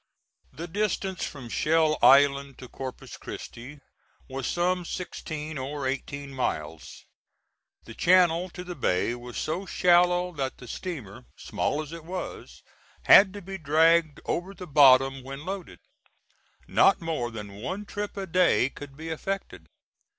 [0.51, 3.81] The distance from Shell Island to Corpus Christi
[4.27, 7.05] was some sixteen or eighteen miles.
[7.83, 12.63] The channel to the bay was so shallow that the steamer, small as it was,
[13.03, 15.77] had to be dragged over the bottom when loaded.
[16.67, 19.67] Not more than one trip a day could be effected.